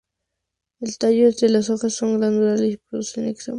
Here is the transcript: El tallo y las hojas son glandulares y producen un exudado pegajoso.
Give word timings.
El 0.79 0.97
tallo 0.97 1.29
y 1.29 1.47
las 1.49 1.69
hojas 1.69 1.93
son 1.93 2.17
glandulares 2.17 2.73
y 2.73 2.77
producen 2.77 3.25
un 3.25 3.29
exudado 3.29 3.29
pegajoso. 3.35 3.49